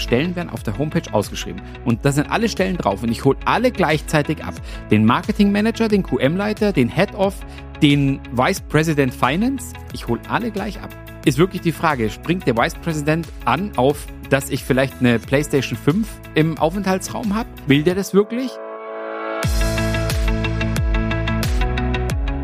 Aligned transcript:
Stellen 0.00 0.36
werden 0.36 0.50
auf 0.50 0.62
der 0.62 0.78
Homepage 0.78 1.12
ausgeschrieben. 1.12 1.62
Und 1.84 2.04
da 2.04 2.12
sind 2.12 2.30
alle 2.30 2.48
Stellen 2.48 2.76
drauf 2.76 3.02
und 3.02 3.10
ich 3.10 3.24
hole 3.24 3.38
alle 3.44 3.70
gleichzeitig 3.70 4.44
ab. 4.44 4.54
Den 4.90 5.04
Marketing 5.04 5.52
Manager, 5.52 5.88
den 5.88 6.02
QM-Leiter, 6.02 6.72
den 6.72 6.88
Head 6.88 7.14
of, 7.14 7.34
den 7.82 8.20
Vice 8.32 8.60
President 8.62 9.14
Finance. 9.14 9.72
Ich 9.92 10.08
hole 10.08 10.20
alle 10.28 10.50
gleich 10.50 10.80
ab. 10.80 10.90
Ist 11.24 11.38
wirklich 11.38 11.62
die 11.62 11.72
Frage, 11.72 12.10
springt 12.10 12.46
der 12.46 12.56
Vice 12.56 12.74
President 12.76 13.26
an 13.44 13.72
auf, 13.76 14.06
dass 14.30 14.50
ich 14.50 14.64
vielleicht 14.64 15.00
eine 15.00 15.18
PlayStation 15.18 15.78
5 15.78 16.08
im 16.34 16.58
Aufenthaltsraum 16.58 17.34
habe? 17.34 17.48
Will 17.66 17.82
der 17.82 17.94
das 17.94 18.14
wirklich? 18.14 18.50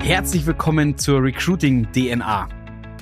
Herzlich 0.05 0.47
willkommen 0.47 0.99
zur 0.99 1.23
Recruiting 1.23 1.87
DNA. 1.93 2.49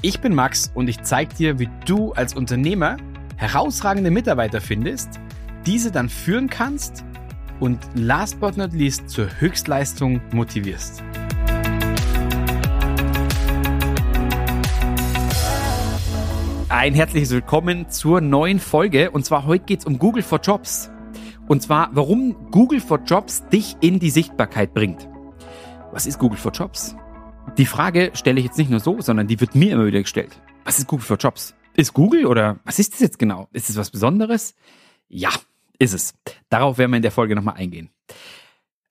Ich 0.03 0.21
bin 0.21 0.35
Max 0.35 0.71
und 0.75 0.89
ich 0.89 1.03
zeige 1.03 1.35
dir, 1.35 1.59
wie 1.59 1.69
du 1.87 2.13
als 2.13 2.35
Unternehmer 2.35 2.99
herausragende 3.41 4.11
Mitarbeiter 4.11 4.61
findest, 4.61 5.19
diese 5.65 5.91
dann 5.91 6.11
führen 6.11 6.51
kannst 6.51 7.05
und 7.59 7.79
last 7.95 8.39
but 8.39 8.59
not 8.59 8.75
least 8.75 9.09
zur 9.09 9.29
Höchstleistung 9.41 10.21
motivierst. 10.33 11.03
Ein 16.69 16.95
herzliches 16.95 17.31
Willkommen 17.31 17.89
zur 17.89 18.21
neuen 18.21 18.61
Folge 18.61 19.11
und 19.11 19.25
zwar 19.25 19.47
heute 19.47 19.65
geht 19.65 19.81
es 19.81 19.87
um 19.87 19.99
Google 19.99 20.23
for 20.23 20.41
Jobs. 20.41 20.91
Und 21.49 21.63
zwar, 21.63 21.89
warum 21.93 22.51
Google 22.51 22.81
for 22.81 23.01
Jobs 23.07 23.49
dich 23.49 23.77
in 23.81 23.99
die 23.99 24.11
Sichtbarkeit 24.11 24.75
bringt. 24.75 25.09
Was 25.93 26.07
ist 26.07 26.19
Google 26.19 26.39
for 26.39 26.53
Jobs? 26.53 26.95
Die 27.57 27.67
Frage 27.67 28.11
stelle 28.13 28.39
ich 28.39 28.45
jetzt 28.45 28.59
nicht 28.59 28.71
nur 28.71 28.81
so, 28.81 29.01
sondern 29.01 29.27
die 29.27 29.41
wird 29.41 29.55
mir 29.55 29.73
immer 29.73 29.87
wieder 29.87 30.01
gestellt. 30.01 30.41
Was 30.65 30.79
ist 30.79 30.87
Google 30.87 31.07
for 31.07 31.17
Jobs? 31.17 31.55
Ist 31.81 31.95
Google 31.95 32.27
oder 32.27 32.61
was 32.65 32.79
ist 32.79 32.93
das 32.93 33.01
jetzt 33.01 33.19
genau? 33.19 33.49
Ist 33.55 33.71
es 33.71 33.77
was 33.77 33.91
Besonderes? 33.91 34.55
Ja, 35.09 35.31
ist 35.79 35.95
es. 35.95 36.13
Darauf 36.51 36.77
werden 36.77 36.91
wir 36.91 36.99
in 36.99 37.03
der 37.03 37.11
Folge 37.11 37.35
nochmal 37.35 37.55
eingehen. 37.55 37.89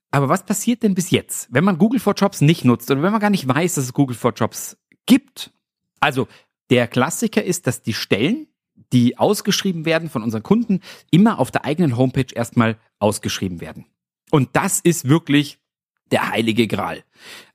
Aber 0.09 0.27
was 0.27 0.43
passiert 0.43 0.81
denn 0.81 0.95
bis 0.95 1.11
jetzt, 1.11 1.47
wenn 1.51 1.63
man 1.63 1.77
Google 1.77 1.99
for 1.99 2.15
Jobs 2.15 2.41
nicht 2.41 2.65
nutzt 2.65 2.89
oder 2.89 3.03
wenn 3.03 3.11
man 3.11 3.21
gar 3.21 3.29
nicht 3.29 3.47
weiß, 3.47 3.75
dass 3.75 3.83
es 3.83 3.93
Google 3.93 4.17
for 4.17 4.33
Jobs 4.33 4.75
gibt? 5.05 5.51
Also, 5.99 6.27
der 6.71 6.87
Klassiker 6.87 7.43
ist, 7.43 7.67
dass 7.67 7.83
die 7.83 7.93
Stellen, 7.93 8.47
die 8.91 9.19
ausgeschrieben 9.19 9.85
werden 9.85 10.09
von 10.09 10.23
unseren 10.23 10.41
Kunden, 10.41 10.79
immer 11.11 11.37
auf 11.37 11.51
der 11.51 11.65
eigenen 11.65 11.95
Homepage 11.95 12.33
erstmal 12.33 12.75
ausgeschrieben 12.97 13.61
werden. 13.61 13.85
Und 14.31 14.49
das 14.53 14.79
ist 14.79 15.07
wirklich 15.07 15.59
der 16.09 16.31
heilige 16.31 16.65
Gral. 16.65 17.03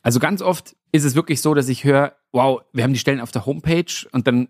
Also 0.01 0.21
ganz 0.21 0.43
oft 0.43 0.77
ist 0.93 1.03
es 1.03 1.17
wirklich 1.17 1.41
so, 1.41 1.55
dass 1.55 1.69
ich 1.69 1.83
höre, 1.83 2.15
wow, 2.31 2.63
wir 2.73 2.85
haben 2.85 2.93
die 2.93 3.01
Stellen 3.01 3.21
auf 3.21 3.33
der 3.33 3.47
Homepage 3.47 4.07
und 4.13 4.29
dann 4.29 4.49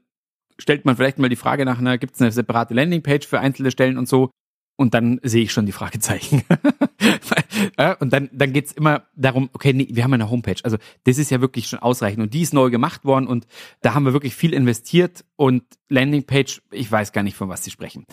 stellt 0.58 0.84
man 0.84 0.96
vielleicht 0.96 1.18
mal 1.18 1.28
die 1.28 1.36
Frage 1.36 1.64
nach, 1.64 1.80
na, 1.80 1.96
gibt 1.96 2.14
es 2.14 2.20
eine 2.20 2.32
separate 2.32 2.74
Landingpage 2.74 3.26
für 3.26 3.40
einzelne 3.40 3.70
Stellen 3.70 3.98
und 3.98 4.08
so? 4.08 4.30
Und 4.76 4.92
dann 4.94 5.20
sehe 5.22 5.44
ich 5.44 5.52
schon 5.52 5.66
die 5.66 5.72
Fragezeichen. 5.72 6.42
und 8.00 8.12
dann, 8.12 8.28
dann 8.32 8.52
geht's 8.52 8.72
immer 8.72 9.04
darum, 9.14 9.48
okay, 9.52 9.72
nee, 9.72 9.86
wir 9.90 10.02
haben 10.02 10.12
eine 10.12 10.30
Homepage. 10.30 10.56
Also 10.64 10.78
das 11.04 11.18
ist 11.18 11.30
ja 11.30 11.40
wirklich 11.40 11.68
schon 11.68 11.78
ausreichend. 11.78 12.22
Und 12.22 12.34
die 12.34 12.42
ist 12.42 12.52
neu 12.52 12.70
gemacht 12.70 13.04
worden 13.04 13.28
und 13.28 13.46
da 13.82 13.94
haben 13.94 14.04
wir 14.04 14.12
wirklich 14.12 14.34
viel 14.34 14.52
investiert 14.52 15.24
und 15.36 15.62
Landingpage, 15.88 16.60
ich 16.72 16.90
weiß 16.90 17.12
gar 17.12 17.22
nicht, 17.22 17.36
von 17.36 17.48
was 17.48 17.62
Sie 17.62 17.70
sprechen. 17.70 18.04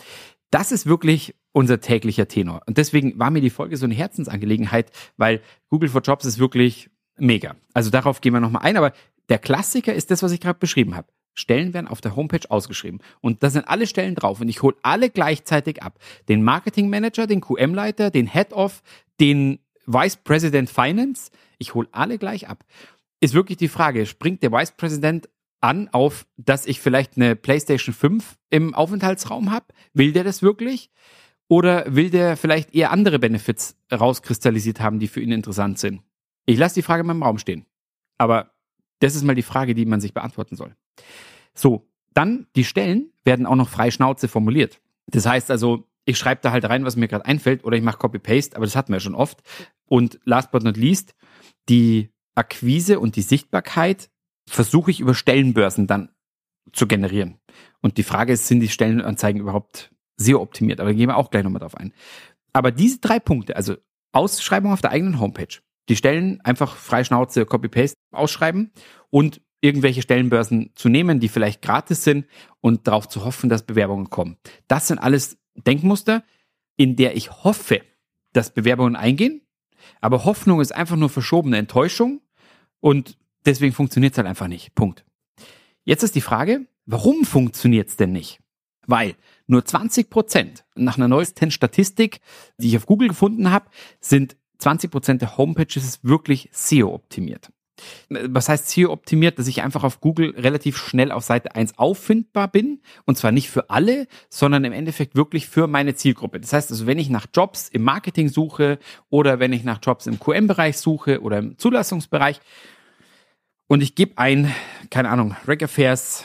Das 0.50 0.70
ist 0.70 0.86
wirklich 0.86 1.34
unser 1.50 1.80
täglicher 1.80 2.28
Tenor. 2.28 2.62
Und 2.66 2.78
deswegen 2.78 3.18
war 3.18 3.30
mir 3.30 3.40
die 3.40 3.50
Folge 3.50 3.76
so 3.76 3.86
eine 3.86 3.94
Herzensangelegenheit, 3.94 4.92
weil 5.16 5.40
Google 5.68 5.88
for 5.88 6.02
Jobs 6.02 6.26
ist 6.26 6.38
wirklich 6.38 6.90
mega. 7.16 7.56
Also 7.74 7.90
darauf 7.90 8.20
gehen 8.20 8.34
wir 8.34 8.40
nochmal 8.40 8.62
ein, 8.62 8.76
aber 8.76 8.92
der 9.28 9.38
Klassiker 9.38 9.94
ist 9.94 10.10
das, 10.10 10.22
was 10.22 10.30
ich 10.30 10.40
gerade 10.40 10.58
beschrieben 10.58 10.94
habe. 10.94 11.08
Stellen 11.34 11.74
werden 11.74 11.88
auf 11.88 12.00
der 12.00 12.16
Homepage 12.16 12.50
ausgeschrieben. 12.50 13.00
Und 13.20 13.42
da 13.42 13.50
sind 13.50 13.68
alle 13.68 13.86
Stellen 13.86 14.14
drauf 14.14 14.40
und 14.40 14.48
ich 14.48 14.62
hole 14.62 14.76
alle 14.82 15.10
gleichzeitig 15.10 15.82
ab. 15.82 15.98
Den 16.28 16.42
Marketing 16.42 16.90
Manager, 16.90 17.26
den 17.26 17.40
QM-Leiter, 17.40 18.10
den 18.10 18.26
Head 18.26 18.52
of, 18.52 18.82
den 19.20 19.58
Vice 19.86 20.16
President 20.16 20.70
Finance. 20.70 21.30
Ich 21.58 21.74
hole 21.74 21.88
alle 21.92 22.18
gleich 22.18 22.48
ab. 22.48 22.64
Ist 23.20 23.34
wirklich 23.34 23.58
die 23.58 23.68
Frage, 23.68 24.06
springt 24.06 24.42
der 24.42 24.52
Vice 24.52 24.72
President 24.72 25.28
an 25.60 25.88
auf, 25.92 26.26
dass 26.36 26.66
ich 26.66 26.80
vielleicht 26.80 27.16
eine 27.16 27.36
PlayStation 27.36 27.94
5 27.94 28.36
im 28.50 28.74
Aufenthaltsraum 28.74 29.50
habe? 29.50 29.66
Will 29.94 30.12
der 30.12 30.24
das 30.24 30.42
wirklich? 30.42 30.90
Oder 31.48 31.94
will 31.94 32.10
der 32.10 32.36
vielleicht 32.36 32.74
eher 32.74 32.90
andere 32.90 33.18
Benefits 33.18 33.76
rauskristallisiert 33.92 34.80
haben, 34.80 34.98
die 34.98 35.08
für 35.08 35.20
ihn 35.20 35.32
interessant 35.32 35.78
sind? 35.78 36.02
Ich 36.46 36.58
lasse 36.58 36.74
die 36.74 36.82
Frage 36.82 37.04
mal 37.04 37.12
im 37.12 37.22
Raum 37.22 37.38
stehen. 37.38 37.66
Aber 38.18 38.52
das 38.98 39.14
ist 39.14 39.22
mal 39.22 39.34
die 39.34 39.42
Frage, 39.42 39.74
die 39.74 39.86
man 39.86 40.00
sich 40.00 40.14
beantworten 40.14 40.56
soll. 40.56 40.74
So, 41.54 41.88
dann 42.14 42.46
die 42.56 42.64
Stellen 42.64 43.12
werden 43.24 43.46
auch 43.46 43.56
noch 43.56 43.68
frei 43.68 43.90
Schnauze 43.90 44.28
formuliert. 44.28 44.80
Das 45.06 45.26
heißt 45.26 45.50
also, 45.50 45.88
ich 46.04 46.18
schreibe 46.18 46.40
da 46.42 46.52
halt 46.52 46.64
rein, 46.64 46.84
was 46.84 46.96
mir 46.96 47.08
gerade 47.08 47.26
einfällt, 47.26 47.64
oder 47.64 47.76
ich 47.76 47.82
mache 47.82 47.98
Copy-Paste, 47.98 48.56
aber 48.56 48.66
das 48.66 48.76
hatten 48.76 48.92
wir 48.92 48.96
ja 48.96 49.00
schon 49.00 49.14
oft. 49.14 49.40
Und 49.86 50.18
last 50.24 50.50
but 50.50 50.62
not 50.62 50.76
least, 50.76 51.14
die 51.68 52.10
Akquise 52.34 52.98
und 52.98 53.16
die 53.16 53.22
Sichtbarkeit 53.22 54.10
versuche 54.48 54.90
ich 54.90 55.00
über 55.00 55.14
Stellenbörsen 55.14 55.86
dann 55.86 56.10
zu 56.72 56.86
generieren. 56.86 57.38
Und 57.80 57.98
die 57.98 58.02
Frage 58.02 58.32
ist, 58.32 58.48
sind 58.48 58.60
die 58.60 58.68
Stellenanzeigen 58.68 59.40
überhaupt 59.40 59.92
sehr 60.16 60.40
optimiert? 60.40 60.80
Aber 60.80 60.90
da 60.90 60.96
gehen 60.96 61.08
wir 61.08 61.16
auch 61.16 61.30
gleich 61.30 61.44
nochmal 61.44 61.60
drauf 61.60 61.76
ein. 61.76 61.92
Aber 62.52 62.70
diese 62.70 62.98
drei 62.98 63.18
Punkte, 63.18 63.56
also 63.56 63.76
Ausschreibung 64.12 64.72
auf 64.72 64.80
der 64.80 64.90
eigenen 64.90 65.20
Homepage, 65.20 65.58
die 65.88 65.96
Stellen 65.96 66.40
einfach 66.42 66.76
frei 66.76 67.04
Schnauze, 67.04 67.46
Copy-Paste 67.46 67.96
ausschreiben 68.12 68.72
und 69.10 69.40
irgendwelche 69.62 70.02
Stellenbörsen 70.02 70.72
zu 70.74 70.90
nehmen, 70.90 71.20
die 71.20 71.28
vielleicht 71.28 71.62
gratis 71.62 72.04
sind 72.04 72.26
und 72.60 72.86
darauf 72.86 73.08
zu 73.08 73.24
hoffen, 73.24 73.48
dass 73.48 73.62
Bewerbungen 73.62 74.10
kommen. 74.10 74.36
Das 74.68 74.88
sind 74.88 74.98
alles 74.98 75.38
Denkmuster, 75.54 76.24
in 76.76 76.96
der 76.96 77.16
ich 77.16 77.30
hoffe, 77.30 77.80
dass 78.32 78.52
Bewerbungen 78.52 78.96
eingehen. 78.96 79.40
Aber 80.00 80.24
Hoffnung 80.24 80.60
ist 80.60 80.74
einfach 80.74 80.96
nur 80.96 81.08
verschobene 81.08 81.56
Enttäuschung 81.56 82.20
und 82.80 83.16
deswegen 83.46 83.72
funktioniert 83.72 84.12
es 84.12 84.18
halt 84.18 84.28
einfach 84.28 84.48
nicht. 84.48 84.74
Punkt. 84.74 85.04
Jetzt 85.84 86.02
ist 86.02 86.14
die 86.14 86.20
Frage, 86.20 86.66
warum 86.86 87.24
funktioniert 87.24 87.88
es 87.88 87.96
denn 87.96 88.12
nicht? 88.12 88.40
Weil 88.86 89.14
nur 89.46 89.64
20 89.64 90.10
Prozent 90.10 90.64
nach 90.74 90.96
einer 90.96 91.08
neuesten 91.08 91.52
Statistik, 91.52 92.20
die 92.58 92.68
ich 92.68 92.76
auf 92.76 92.86
Google 92.86 93.08
gefunden 93.08 93.50
habe, 93.50 93.70
sind 94.00 94.36
20 94.58 94.90
Prozent 94.90 95.22
der 95.22 95.36
Homepages 95.36 96.00
wirklich 96.02 96.48
SEO-optimiert. 96.52 97.50
Was 98.08 98.48
heißt 98.48 98.68
SEO-optimiert? 98.68 99.38
Dass 99.38 99.46
ich 99.46 99.62
einfach 99.62 99.84
auf 99.84 100.00
Google 100.00 100.34
relativ 100.36 100.76
schnell 100.76 101.10
auf 101.10 101.24
Seite 101.24 101.54
1 101.54 101.78
auffindbar 101.78 102.48
bin. 102.48 102.80
Und 103.04 103.16
zwar 103.16 103.32
nicht 103.32 103.50
für 103.50 103.70
alle, 103.70 104.06
sondern 104.28 104.64
im 104.64 104.72
Endeffekt 104.72 105.14
wirklich 105.16 105.46
für 105.48 105.66
meine 105.66 105.94
Zielgruppe. 105.94 106.40
Das 106.40 106.52
heißt 106.52 106.70
also, 106.70 106.86
wenn 106.86 106.98
ich 106.98 107.10
nach 107.10 107.26
Jobs 107.34 107.68
im 107.68 107.82
Marketing 107.82 108.28
suche 108.28 108.78
oder 109.10 109.40
wenn 109.40 109.52
ich 109.52 109.64
nach 109.64 109.80
Jobs 109.82 110.06
im 110.06 110.20
QM-Bereich 110.20 110.76
suche 110.76 111.22
oder 111.22 111.38
im 111.38 111.58
Zulassungsbereich 111.58 112.40
und 113.68 113.82
ich 113.82 113.94
gebe 113.94 114.18
ein, 114.18 114.54
keine 114.90 115.08
Ahnung, 115.08 115.34
Reg 115.48 115.62
Affairs 115.62 116.24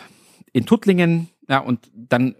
in 0.52 0.66
Tuttlingen, 0.66 1.30
ja, 1.48 1.60
und 1.60 1.90
dann 1.94 2.36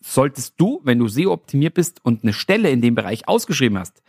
solltest 0.00 0.54
du, 0.58 0.80
wenn 0.84 0.98
du 0.98 1.08
SEO-optimiert 1.08 1.74
bist 1.74 2.04
und 2.04 2.22
eine 2.22 2.32
Stelle 2.32 2.70
in 2.70 2.80
dem 2.80 2.94
Bereich 2.94 3.28
ausgeschrieben 3.28 3.78
hast, 3.78 4.02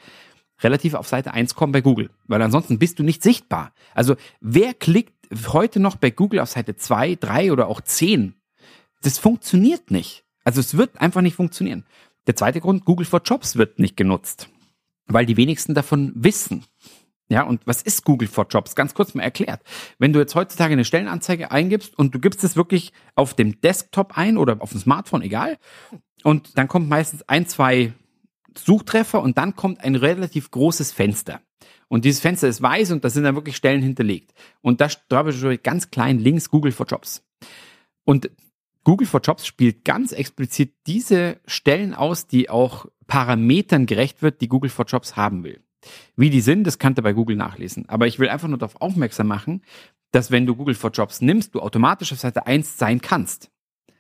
relativ 0.62 0.94
auf 0.94 1.08
Seite 1.08 1.34
1 1.34 1.56
kommen 1.56 1.72
bei 1.72 1.81
Google, 1.81 2.09
weil 2.28 2.42
ansonsten 2.42 2.80
bist 2.80 3.00
du 3.00 3.03
nicht 3.03 3.24
sichtbar. 3.24 3.74
Also 3.94 4.16
wer 4.42 4.74
klickt 4.74 5.14
heute 5.53 5.80
noch 5.80 5.96
bei 5.96 6.09
Google 6.09 6.40
auf 6.40 6.50
Seite 6.50 6.75
2, 6.75 7.16
3 7.16 7.52
oder 7.52 7.68
auch 7.68 7.81
10? 7.81 8.36
Das 9.02 9.18
funktioniert 9.18 9.92
nicht. 9.92 10.25
Also 10.44 10.59
es 10.59 10.78
wird 10.78 11.00
einfach 11.00 11.22
nicht 11.22 11.36
funktionieren. 11.36 11.86
Der 12.28 12.36
zweite 12.36 12.62
Grund, 12.62 12.86
Google 12.86 13.06
for 13.06 13.22
Jobs 13.24 13.56
wird 13.56 13.80
nicht 13.80 13.97
genutzt, 13.97 14.50
weil 15.08 15.25
die 15.25 15.38
wenigsten 15.38 15.74
davon 15.74 16.12
wissen. 16.16 16.66
Ja, 17.30 17.44
und 17.44 17.62
was 17.66 17.84
ist 17.84 18.06
Google 18.06 18.28
for 18.28 18.47
Jobs? 18.50 18.76
Ganz 18.76 18.96
kurz 18.96 19.14
mal 19.14 19.22
erklärt. 19.22 19.62
Wenn 20.00 20.14
du 20.14 20.20
jetzt 20.20 20.34
heutzutage 20.34 20.74
eine 20.74 20.84
Stellenanzeige 20.84 21.52
eingibst 21.52 21.97
und 21.97 22.14
du 22.16 22.20
gibst 22.20 22.44
es 22.44 22.56
wirklich 22.56 22.91
auf 23.14 23.36
dem 23.36 23.61
Desktop 23.61 24.17
ein 24.17 24.38
oder 24.38 24.58
auf 24.61 24.72
dem 24.72 24.79
Smartphone, 24.79 25.22
egal, 25.22 25.58
und 26.23 26.58
dann 26.58 26.67
kommt 26.67 26.90
meistens 26.90 27.22
ein, 27.29 27.47
zwei 27.47 27.94
Suchtreffer 28.57 29.22
und 29.22 29.37
dann 29.37 29.55
kommt 29.55 29.81
ein 29.81 29.96
relativ 29.96 30.51
großes 30.51 30.91
Fenster. 30.91 31.41
Und 31.87 32.05
dieses 32.05 32.22
Fenster 32.22 32.47
ist 32.47 32.61
weiß 32.61 32.91
und 32.91 33.03
da 33.03 33.09
sind 33.09 33.23
dann 33.23 33.35
wirklich 33.35 33.55
Stellen 33.55 33.81
hinterlegt. 33.81 34.34
Und 34.61 34.79
da 34.81 34.90
steht 34.90 35.63
ganz 35.63 35.90
klein 35.90 36.19
links 36.19 36.49
Google 36.49 36.72
for 36.72 36.85
Jobs. 36.85 37.23
Und 38.05 38.29
Google 38.84 39.07
for 39.07 39.22
Jobs 39.22 39.46
spielt 39.46 39.84
ganz 39.85 40.11
explizit 40.11 40.73
diese 40.87 41.40
Stellen 41.46 41.93
aus, 41.93 42.28
die 42.28 42.49
auch 42.49 42.85
Parametern 43.07 43.85
gerecht 43.85 44.22
wird, 44.22 44.41
die 44.41 44.47
Google 44.47 44.69
for 44.69 44.85
Jobs 44.85 45.16
haben 45.16 45.43
will. 45.43 45.61
Wie 46.16 46.29
die 46.29 46.41
sind, 46.41 46.66
das 46.66 46.79
kannst 46.79 46.97
du 46.97 47.01
bei 47.01 47.13
Google 47.13 47.35
nachlesen. 47.35 47.87
Aber 47.90 48.07
ich 48.07 48.19
will 48.19 48.29
einfach 48.29 48.47
nur 48.47 48.57
darauf 48.57 48.79
aufmerksam 48.81 49.28
machen, 49.28 49.63
dass 50.11 50.31
wenn 50.31 50.46
du 50.46 50.55
Google 50.55 50.75
for 50.75 50.91
Jobs 50.91 51.22
nimmst, 51.22 51.55
du 51.55 51.61
automatisch 51.61 52.11
auf 52.11 52.19
Seite 52.19 52.46
1 52.46 52.78
sein 52.78 53.01
kannst. 53.01 53.51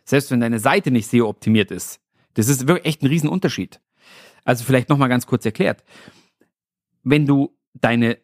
Selbst 0.05 0.31
wenn 0.31 0.39
deine 0.39 0.59
Seite 0.59 0.91
nicht 0.91 1.07
SEO 1.07 1.27
optimiert 1.27 1.71
ist. 1.71 1.99
Das 2.33 2.47
ist 2.47 2.67
wirklich 2.67 2.85
echt 2.85 3.03
ein 3.03 3.07
Riesenunterschied. 3.07 3.79
Also 4.49 4.63
vielleicht 4.63 4.89
nochmal 4.89 5.09
ganz 5.09 5.27
kurz 5.27 5.45
erklärt. 5.45 5.83
Wenn 7.03 7.27
du 7.27 7.55
deine 7.75 8.17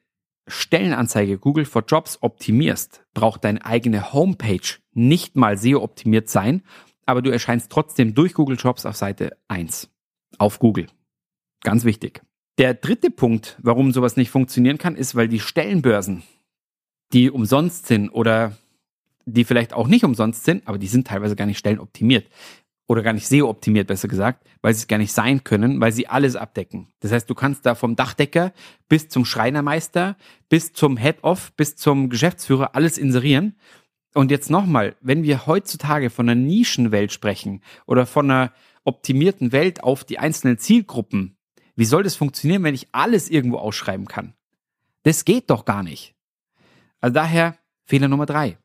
Stellenanzeige 0.48 1.38
Google 1.38 1.66
for 1.66 1.84
Jobs 1.88 2.18
optimierst, 2.20 3.06
braucht 3.14 3.44
deine 3.44 3.64
eigene 3.64 4.12
Homepage 4.12 4.80
nicht 4.94 5.36
mal 5.36 5.56
SEO 5.56 5.84
optimiert 5.84 6.28
sein, 6.28 6.64
aber 7.06 7.22
du 7.22 7.30
erscheinst 7.30 7.72
trotzdem 7.72 8.16
durch 8.16 8.34
Google 8.34 8.58
Jobs 8.60 8.88
auf 8.88 8.96
Seite 8.96 9.38
1. 9.50 9.92
Auf 10.40 10.58
Google. 10.58 10.88
Ganz 11.62 11.86
wichtig. 11.86 12.24
Der 12.58 12.74
dritte 12.74 13.12
Punkt, 13.12 13.60
warum 13.62 13.92
sowas 13.92 14.18
nicht 14.18 14.32
funktionieren 14.32 14.80
kann, 14.80 14.96
ist, 14.96 15.14
weil 15.14 15.28
die 15.28 15.40
Stellenbörsen, 15.40 16.24
die 17.14 17.30
umsonst 17.30 17.86
sind 17.86 18.10
oder 18.10 18.58
die 19.26 19.44
vielleicht 19.44 19.74
auch 19.74 19.88
nicht 19.88 20.04
umsonst 20.04 20.44
sind, 20.44 20.68
aber 20.68 20.80
die 20.80 20.88
sind 20.88 21.06
teilweise 21.06 21.36
gar 21.36 21.46
nicht 21.46 21.60
stellenoptimiert 21.60 22.26
oder 22.88 23.02
gar 23.02 23.14
nicht 23.14 23.28
SEO-optimiert, 23.28 23.88
besser 23.88 24.08
gesagt, 24.08 24.46
weil 24.62 24.74
sie 24.74 24.82
es 24.82 24.88
gar 24.88 24.98
nicht 24.98 25.12
sein 25.14 25.44
können, 25.44 25.80
weil 25.82 25.92
sie 25.92 26.08
alles 26.08 26.36
abdecken. 26.36 26.90
Das 27.00 27.12
heißt, 27.12 27.30
du 27.30 27.36
kannst 27.36 27.66
da 27.66 27.76
vom 27.76 27.96
Dachdecker 27.96 28.54
bis 28.88 29.10
zum 29.10 29.26
Schreinermeister, 29.26 30.18
bis 30.50 30.74
zum 30.74 30.98
Head-Off, 30.98 31.54
bis 31.54 31.76
zum 31.76 32.10
Geschäftsführer 32.10 32.76
alles 32.76 32.98
inserieren. 32.98 33.56
Und 34.14 34.32
jetzt 34.32 34.50
nochmal, 34.50 34.96
wenn 35.02 35.24
wir 35.24 35.46
heutzutage 35.48 36.10
von 36.10 36.30
einer 36.30 36.40
Nischenwelt 36.40 37.12
sprechen 37.12 37.62
oder 37.86 38.06
von 38.06 38.30
einer 38.30 38.54
optimierten 38.84 39.52
Welt 39.52 39.84
auf 39.84 40.04
die 40.04 40.20
einzelnen 40.20 40.58
Zielgruppen, 40.58 41.38
wie 41.76 41.86
soll 41.86 42.04
das 42.04 42.16
funktionieren, 42.16 42.64
wenn 42.64 42.76
ich 42.76 42.88
alles 42.92 43.30
irgendwo 43.30 43.58
ausschreiben 43.58 44.08
kann? 44.08 44.34
Das 45.04 45.26
geht 45.26 45.50
doch 45.50 45.66
gar 45.66 45.84
nicht. 45.84 46.16
Also 47.02 47.14
daher 47.14 47.58
Fehler 47.84 48.08
Nummer 48.08 48.26
drei. 48.26 48.58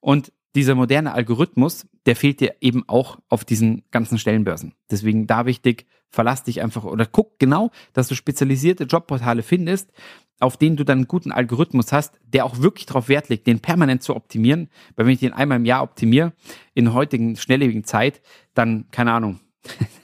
Und 0.00 0.32
dieser 0.54 0.74
moderne 0.74 1.12
Algorithmus, 1.12 1.86
der 2.06 2.16
fehlt 2.16 2.40
dir 2.40 2.54
eben 2.60 2.88
auch 2.88 3.18
auf 3.28 3.44
diesen 3.44 3.82
ganzen 3.90 4.18
Stellenbörsen. 4.18 4.74
Deswegen 4.90 5.26
da 5.26 5.46
wichtig, 5.46 5.86
verlass 6.10 6.44
dich 6.44 6.62
einfach 6.62 6.84
oder 6.84 7.06
guck 7.06 7.38
genau, 7.38 7.70
dass 7.92 8.08
du 8.08 8.14
spezialisierte 8.14 8.84
Jobportale 8.84 9.42
findest, 9.42 9.92
auf 10.40 10.56
denen 10.56 10.76
du 10.76 10.84
dann 10.84 10.98
einen 10.98 11.08
guten 11.08 11.32
Algorithmus 11.32 11.92
hast, 11.92 12.18
der 12.26 12.44
auch 12.44 12.58
wirklich 12.58 12.86
darauf 12.86 13.08
Wert 13.08 13.28
legt, 13.28 13.46
den 13.46 13.60
permanent 13.60 14.02
zu 14.02 14.14
optimieren. 14.14 14.68
Weil 14.96 15.06
wenn 15.06 15.14
ich 15.14 15.20
den 15.20 15.32
einmal 15.32 15.58
im 15.58 15.64
Jahr 15.64 15.82
optimiere, 15.82 16.32
in 16.74 16.92
heutigen 16.92 17.36
schnelllebigen 17.36 17.84
Zeit, 17.84 18.20
dann, 18.54 18.86
keine 18.90 19.12
Ahnung, 19.12 19.40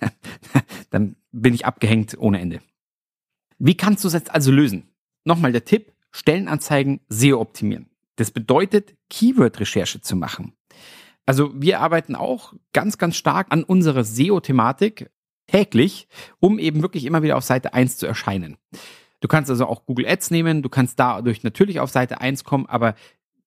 dann 0.90 1.16
bin 1.32 1.54
ich 1.54 1.66
abgehängt 1.66 2.16
ohne 2.18 2.40
Ende. 2.40 2.60
Wie 3.58 3.76
kannst 3.76 4.02
du 4.04 4.08
es 4.08 4.14
jetzt 4.14 4.30
also 4.30 4.50
lösen? 4.50 4.88
Nochmal 5.24 5.52
der 5.52 5.64
Tipp, 5.64 5.92
Stellenanzeigen 6.12 7.00
SEO 7.08 7.40
optimieren. 7.40 7.89
Das 8.20 8.30
bedeutet, 8.30 8.96
Keyword-Recherche 9.08 10.02
zu 10.02 10.14
machen. 10.14 10.52
Also 11.24 11.52
wir 11.54 11.80
arbeiten 11.80 12.14
auch 12.14 12.52
ganz, 12.74 12.98
ganz 12.98 13.16
stark 13.16 13.46
an 13.48 13.64
unserer 13.64 14.04
SEO-Thematik 14.04 15.10
täglich, 15.46 16.06
um 16.38 16.58
eben 16.58 16.82
wirklich 16.82 17.06
immer 17.06 17.22
wieder 17.22 17.38
auf 17.38 17.44
Seite 17.44 17.72
1 17.72 17.96
zu 17.96 18.06
erscheinen. 18.06 18.58
Du 19.20 19.28
kannst 19.28 19.48
also 19.48 19.64
auch 19.64 19.86
Google 19.86 20.06
Ads 20.06 20.30
nehmen, 20.30 20.60
du 20.60 20.68
kannst 20.68 21.00
dadurch 21.00 21.42
natürlich 21.44 21.80
auf 21.80 21.90
Seite 21.90 22.20
1 22.20 22.44
kommen, 22.44 22.66
aber 22.66 22.94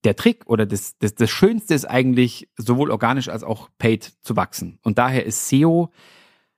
der 0.04 0.16
Trick 0.16 0.48
oder 0.48 0.66
das, 0.66 0.98
das, 0.98 1.14
das 1.14 1.30
Schönste 1.30 1.76
ist 1.76 1.86
eigentlich, 1.86 2.50
sowohl 2.58 2.90
organisch 2.90 3.30
als 3.30 3.44
auch 3.44 3.70
paid 3.78 4.14
zu 4.22 4.36
wachsen. 4.36 4.80
Und 4.82 4.98
daher 4.98 5.24
ist 5.24 5.48
SEO 5.48 5.92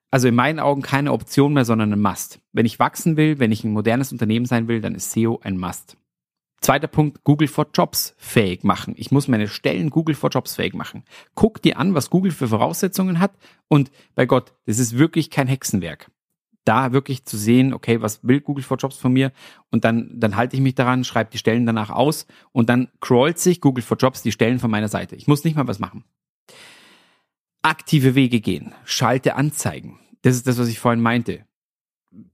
also 0.09 0.29
in 0.29 0.35
meinen 0.35 0.61
Augen 0.61 0.81
keine 0.81 1.11
Option 1.11 1.51
mehr, 1.51 1.65
sondern 1.65 1.91
ein 1.91 2.01
Must. 2.01 2.39
Wenn 2.53 2.65
ich 2.65 2.79
wachsen 2.79 3.17
will, 3.17 3.39
wenn 3.39 3.51
ich 3.51 3.65
ein 3.65 3.73
modernes 3.73 4.13
Unternehmen 4.13 4.45
sein 4.45 4.69
will, 4.69 4.79
dann 4.79 4.95
ist 4.95 5.11
SEO 5.11 5.41
ein 5.43 5.57
Must. 5.57 5.97
Zweiter 6.65 6.87
Punkt, 6.87 7.23
Google 7.23 7.47
for 7.47 7.67
Jobs 7.75 8.15
fähig 8.17 8.63
machen. 8.63 8.95
Ich 8.97 9.11
muss 9.11 9.27
meine 9.27 9.47
Stellen 9.47 9.91
Google 9.91 10.15
for 10.15 10.31
Jobs 10.31 10.55
fähig 10.55 10.73
machen. 10.73 11.03
Guck 11.35 11.61
dir 11.61 11.77
an, 11.77 11.93
was 11.93 12.09
Google 12.09 12.31
für 12.31 12.47
Voraussetzungen 12.47 13.19
hat 13.19 13.33
und 13.67 13.91
bei 14.15 14.25
Gott, 14.25 14.51
das 14.65 14.79
ist 14.79 14.97
wirklich 14.97 15.29
kein 15.29 15.45
Hexenwerk. 15.45 16.09
Da 16.63 16.91
wirklich 16.91 17.23
zu 17.23 17.37
sehen, 17.37 17.71
okay, 17.71 18.01
was 18.01 18.23
will 18.23 18.41
Google 18.41 18.63
for 18.63 18.77
Jobs 18.77 18.97
von 18.97 19.13
mir 19.13 19.31
und 19.69 19.85
dann, 19.85 20.19
dann 20.19 20.35
halte 20.37 20.55
ich 20.55 20.61
mich 20.63 20.73
daran, 20.73 21.03
schreibe 21.03 21.29
die 21.29 21.37
Stellen 21.37 21.67
danach 21.67 21.91
aus 21.91 22.25
und 22.51 22.67
dann 22.67 22.87
crawlt 22.99 23.37
sich 23.37 23.61
Google 23.61 23.83
for 23.83 23.97
Jobs 23.97 24.23
die 24.23 24.31
Stellen 24.31 24.57
von 24.57 24.71
meiner 24.71 24.87
Seite. 24.87 25.15
Ich 25.15 25.27
muss 25.27 25.43
nicht 25.43 25.55
mal 25.55 25.67
was 25.67 25.77
machen. 25.77 26.03
Aktive 27.61 28.15
Wege 28.15 28.41
gehen, 28.41 28.73
schalte 28.85 29.35
Anzeigen. 29.35 29.99
Das 30.23 30.35
ist 30.35 30.47
das, 30.47 30.57
was 30.57 30.67
ich 30.67 30.79
vorhin 30.79 31.03
meinte. 31.03 31.45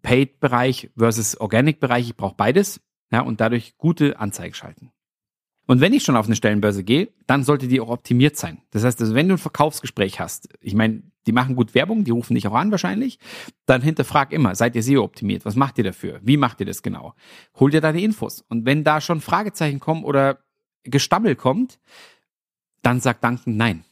Paid-Bereich 0.03 0.89
versus 0.95 1.35
Organic-Bereich, 1.35 2.07
ich 2.07 2.15
brauche 2.15 2.35
beides 2.35 2.79
ja, 3.11 3.21
und 3.21 3.41
dadurch 3.41 3.77
gute 3.77 4.19
Anzeigen 4.19 4.53
schalten. 4.53 4.91
Und 5.67 5.79
wenn 5.79 5.93
ich 5.93 6.03
schon 6.03 6.17
auf 6.17 6.25
eine 6.25 6.35
Stellenbörse 6.35 6.83
gehe, 6.83 7.09
dann 7.27 7.43
sollte 7.43 7.67
die 7.67 7.79
auch 7.79 7.89
optimiert 7.89 8.35
sein. 8.35 8.61
Das 8.71 8.83
heißt, 8.83 8.99
also 8.99 9.13
wenn 9.13 9.27
du 9.27 9.35
ein 9.35 9.37
Verkaufsgespräch 9.37 10.19
hast, 10.19 10.49
ich 10.59 10.73
meine, 10.73 11.03
die 11.27 11.31
machen 11.31 11.55
gut 11.55 11.75
Werbung, 11.75 12.03
die 12.03 12.11
rufen 12.11 12.33
dich 12.35 12.47
auch 12.47 12.55
an 12.55 12.71
wahrscheinlich, 12.71 13.19
dann 13.67 13.81
hinterfrag 13.81 14.33
immer, 14.33 14.55
seid 14.55 14.75
ihr 14.75 14.83
SEO 14.83 15.03
optimiert? 15.03 15.45
Was 15.45 15.55
macht 15.55 15.77
ihr 15.77 15.83
dafür? 15.83 16.19
Wie 16.23 16.35
macht 16.35 16.59
ihr 16.59 16.65
das 16.65 16.81
genau? 16.81 17.13
Hol 17.59 17.71
dir 17.71 17.79
deine 17.79 18.01
Infos. 18.01 18.43
Und 18.49 18.65
wenn 18.65 18.83
da 18.83 19.01
schon 19.01 19.21
Fragezeichen 19.21 19.79
kommen 19.79 20.03
oder 20.03 20.39
Gestammel 20.83 21.35
kommt, 21.35 21.79
dann 22.81 22.99
sag 22.99 23.21
dankend 23.21 23.55
nein. 23.55 23.85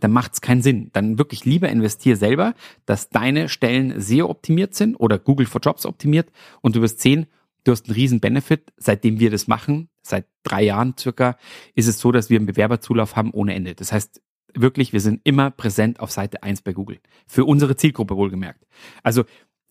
Dann 0.00 0.10
macht's 0.10 0.40
keinen 0.40 0.62
Sinn. 0.62 0.90
Dann 0.92 1.16
wirklich 1.16 1.44
lieber 1.44 1.68
investier 1.68 2.16
selber, 2.16 2.54
dass 2.84 3.08
deine 3.08 3.48
Stellen 3.48 4.00
SEO 4.00 4.28
optimiert 4.28 4.74
sind 4.74 4.96
oder 4.96 5.18
Google 5.18 5.46
for 5.46 5.60
Jobs 5.60 5.86
optimiert 5.86 6.30
und 6.60 6.74
du 6.74 6.82
wirst 6.82 7.00
sehen, 7.00 7.28
du 7.64 7.72
hast 7.72 7.86
einen 7.86 7.94
riesen 7.94 8.20
Benefit. 8.20 8.72
Seitdem 8.76 9.18
wir 9.18 9.30
das 9.30 9.46
machen, 9.46 9.88
seit 10.02 10.26
drei 10.42 10.62
Jahren 10.62 10.94
circa, 10.98 11.36
ist 11.74 11.88
es 11.88 11.98
so, 11.98 12.12
dass 12.12 12.30
wir 12.30 12.38
einen 12.38 12.46
Bewerberzulauf 12.46 13.16
haben 13.16 13.32
ohne 13.32 13.54
Ende. 13.54 13.74
Das 13.74 13.92
heißt, 13.92 14.22
wirklich, 14.54 14.92
wir 14.92 15.00
sind 15.00 15.20
immer 15.24 15.50
präsent 15.50 16.00
auf 16.00 16.10
Seite 16.10 16.42
1 16.42 16.62
bei 16.62 16.72
Google. 16.72 17.00
Für 17.26 17.44
unsere 17.44 17.76
Zielgruppe 17.76 18.16
wohlgemerkt. 18.16 18.64
Also, 19.02 19.24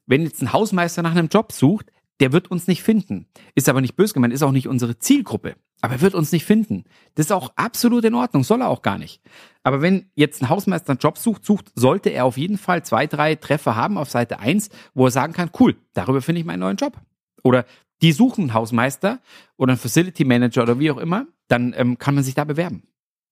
wenn 0.06 0.24
jetzt 0.24 0.42
ein 0.42 0.52
Hausmeister 0.52 1.02
nach 1.02 1.12
einem 1.12 1.30
Job 1.30 1.52
sucht, 1.52 1.92
der 2.20 2.32
wird 2.32 2.52
uns 2.52 2.68
nicht 2.68 2.84
finden. 2.84 3.28
Ist 3.56 3.70
aber 3.70 3.82
nicht 3.82 3.96
böse 3.96 4.14
gemeint, 4.14 4.34
ist 4.34 4.44
auch 4.44 4.52
nicht 4.52 4.68
unsere 4.68 5.00
Zielgruppe. 5.00 5.56
Aber 5.82 5.96
er 5.96 6.02
wird 6.02 6.16
uns 6.16 6.32
nicht 6.32 6.46
finden. 6.46 6.86
Das 7.16 7.26
ist 7.26 7.32
auch 7.32 7.52
absolut 7.56 8.06
in 8.06 8.14
Ordnung, 8.14 8.44
soll 8.44 8.62
er 8.62 8.70
auch 8.70 8.82
gar 8.82 8.98
nicht. 8.98 9.22
Aber 9.64 9.82
wenn 9.82 10.10
jetzt 10.16 10.42
ein 10.42 10.50
Hausmeister 10.50 10.92
einen 10.92 11.00
Job 11.00 11.18
sucht, 11.18 11.44
sucht, 11.44 11.72
sollte 11.76 12.10
er 12.10 12.26
auf 12.26 12.38
jeden 12.38 12.58
Fall 12.58 12.86
zwei, 12.86 13.08
drei 13.08 13.36
Treffer 13.36 13.76
haben 13.76 13.98
auf 13.98 14.10
Seite 14.10 14.40
1, 14.40 14.70
wo 14.94 15.06
er 15.06 15.12
sagen 15.12 15.34
kann, 15.34 15.52
cool, 15.60 15.76
darüber 15.94 16.22
finde 16.22 16.40
ich 16.40 16.46
meinen 16.46 16.60
neuen 16.60 16.78
Job. 16.78 17.02
Oder 17.44 17.66
die 18.04 18.12
suchen 18.12 18.42
einen 18.42 18.54
Hausmeister 18.54 19.22
oder 19.56 19.72
einen 19.72 19.80
Facility 19.80 20.26
Manager 20.26 20.64
oder 20.64 20.78
wie 20.78 20.92
auch 20.92 20.98
immer, 20.98 21.26
dann 21.48 21.74
ähm, 21.78 21.98
kann 21.98 22.14
man 22.14 22.24
sich 22.24 22.36
da 22.36 22.44
bewerben. 22.44 22.84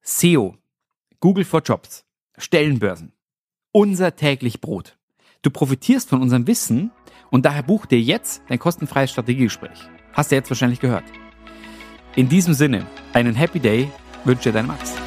SEO, 0.02 0.56
Google 1.20 1.44
for 1.44 1.62
Jobs, 1.62 2.06
Stellenbörsen, 2.38 3.12
unser 3.74 4.16
täglich 4.16 4.62
Brot. 4.62 4.98
Du 5.42 5.50
profitierst 5.50 6.08
von 6.08 6.22
unserem 6.22 6.48
Wissen 6.48 6.92
und 7.32 7.46
daher 7.46 7.64
buch 7.64 7.86
dir 7.86 8.00
jetzt 8.00 8.44
dein 8.48 8.60
kostenfreies 8.60 9.12
Strategiegespräch. 9.12 9.90
Hast 10.14 10.32
du 10.32 10.36
jetzt 10.36 10.50
wahrscheinlich 10.50 10.80
gehört. 10.80 11.06
In 12.16 12.30
diesem 12.30 12.54
Sinne, 12.54 12.88
einen 13.12 13.36
Happy 13.36 13.60
Day 13.60 13.92
wünsche 14.24 14.44
dir 14.44 14.54
dein 14.54 14.68
Max. 14.68 15.01